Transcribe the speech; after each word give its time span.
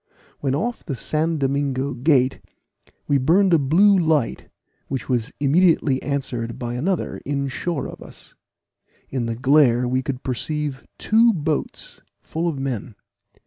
When 0.39 0.55
off 0.55 0.83
the 0.83 0.95
San 0.95 1.37
Domingo 1.37 1.93
Gate, 1.93 2.39
we 3.07 3.19
burned 3.19 3.53
a 3.53 3.59
blue 3.59 3.95
light, 3.95 4.49
which 4.87 5.07
was 5.07 5.31
immediately 5.39 6.01
answered 6.01 6.57
by 6.57 6.73
another 6.73 7.21
in 7.23 7.47
shore 7.49 7.87
of 7.87 8.01
us. 8.01 8.33
In 9.09 9.27
the 9.27 9.35
glare 9.35 9.87
we 9.87 10.01
could 10.01 10.23
perceive 10.23 10.83
two 10.97 11.33
boats, 11.33 12.01
full 12.23 12.47
of 12.47 12.57
men. 12.57 12.95